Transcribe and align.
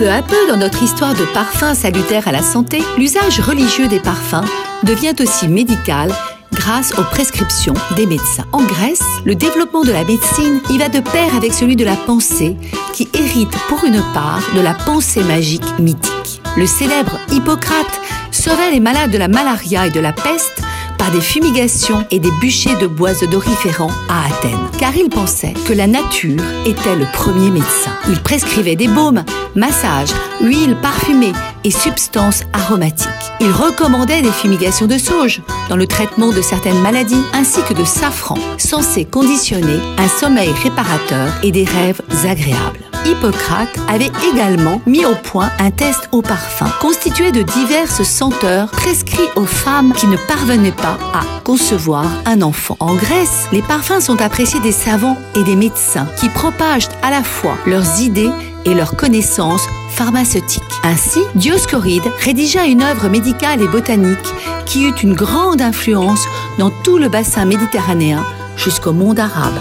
Peu 0.00 0.10
à 0.10 0.22
peu, 0.22 0.48
dans 0.48 0.56
notre 0.56 0.82
histoire 0.82 1.12
de 1.12 1.26
parfums 1.34 1.74
salutaires 1.74 2.26
à 2.26 2.32
la 2.32 2.40
santé, 2.40 2.82
l'usage 2.96 3.38
religieux 3.38 3.86
des 3.86 4.00
parfums 4.00 4.48
devient 4.82 5.12
aussi 5.20 5.46
médical 5.46 6.10
grâce 6.54 6.98
aux 6.98 7.02
prescriptions 7.02 7.74
des 7.96 8.06
médecins. 8.06 8.46
En 8.52 8.62
Grèce, 8.62 9.04
le 9.26 9.34
développement 9.34 9.84
de 9.84 9.92
la 9.92 10.04
médecine 10.04 10.62
y 10.70 10.78
va 10.78 10.88
de 10.88 11.00
pair 11.00 11.36
avec 11.36 11.52
celui 11.52 11.76
de 11.76 11.84
la 11.84 11.96
pensée, 11.96 12.56
qui 12.94 13.10
hérite 13.12 13.54
pour 13.68 13.84
une 13.84 14.02
part 14.14 14.40
de 14.56 14.62
la 14.62 14.72
pensée 14.72 15.22
magique 15.22 15.78
mythique. 15.78 16.40
Le 16.56 16.64
célèbre 16.64 17.18
Hippocrate 17.30 18.00
sauvait 18.30 18.70
les 18.70 18.80
malades 18.80 19.10
de 19.10 19.18
la 19.18 19.28
malaria 19.28 19.86
et 19.86 19.90
de 19.90 20.00
la 20.00 20.14
peste 20.14 20.62
par 20.96 21.10
des 21.10 21.20
fumigations 21.20 22.06
et 22.10 22.18
des 22.18 22.30
bûchers 22.40 22.76
de 22.76 22.86
bois 22.86 23.22
odoriférants 23.22 23.92
à 24.08 24.26
Athènes, 24.26 24.68
car 24.78 24.94
il 24.96 25.08
pensait 25.08 25.54
que 25.66 25.72
la 25.72 25.86
nature 25.86 26.42
était 26.66 26.96
le 26.96 27.06
premier 27.12 27.50
médecin. 27.50 27.90
Il 28.08 28.20
prescrivait 28.20 28.76
des 28.76 28.88
baumes, 28.88 29.24
massages, 29.54 30.12
huiles 30.40 30.76
parfumées 30.80 31.32
et 31.64 31.70
substances 31.70 32.42
aromatiques. 32.52 33.08
Il 33.40 33.50
recommandait 33.50 34.22
des 34.22 34.32
fumigations 34.32 34.86
de 34.86 34.98
sauge 34.98 35.42
dans 35.68 35.76
le 35.76 35.86
traitement 35.86 36.30
de 36.30 36.42
certaines 36.42 36.80
maladies, 36.80 37.22
ainsi 37.32 37.62
que 37.62 37.74
de 37.74 37.84
safran, 37.84 38.38
censé 38.58 39.04
conditionner 39.04 39.80
un 39.98 40.08
sommeil 40.08 40.52
réparateur 40.62 41.28
et 41.42 41.52
des 41.52 41.64
rêves 41.64 42.02
agréables. 42.24 42.80
Hippocrate 43.04 43.78
avait 43.88 44.10
également 44.30 44.80
mis 44.86 45.04
au 45.04 45.14
point 45.14 45.50
un 45.58 45.70
test 45.70 46.08
au 46.12 46.22
parfum 46.22 46.70
constitué 46.80 47.32
de 47.32 47.42
diverses 47.42 48.02
senteurs 48.02 48.70
prescrits 48.70 49.28
aux 49.36 49.46
femmes 49.46 49.92
qui 49.94 50.06
ne 50.06 50.16
parvenaient 50.16 50.70
pas 50.72 50.98
à 51.14 51.22
concevoir 51.44 52.06
un 52.26 52.42
enfant. 52.42 52.76
En 52.78 52.94
Grèce, 52.94 53.46
les 53.52 53.62
parfums 53.62 54.00
sont 54.00 54.20
appréciés 54.20 54.60
des 54.60 54.72
savants 54.72 55.16
et 55.34 55.42
des 55.44 55.56
médecins 55.56 56.06
qui 56.18 56.28
propagent 56.28 56.88
à 57.02 57.10
la 57.10 57.22
fois 57.22 57.56
leurs 57.66 58.00
idées 58.00 58.30
et 58.64 58.74
leurs 58.74 58.96
connaissances 58.96 59.66
pharmaceutiques. 59.90 60.62
Ainsi, 60.84 61.20
Dioscoride 61.34 62.10
rédigea 62.20 62.66
une 62.66 62.82
œuvre 62.82 63.08
médicale 63.08 63.62
et 63.62 63.68
botanique 63.68 64.18
qui 64.66 64.84
eut 64.84 64.94
une 65.02 65.14
grande 65.14 65.60
influence 65.60 66.24
dans 66.58 66.70
tout 66.84 66.98
le 66.98 67.08
bassin 67.08 67.44
méditerranéen 67.44 68.24
jusqu'au 68.56 68.92
monde 68.92 69.18
arabe. 69.18 69.60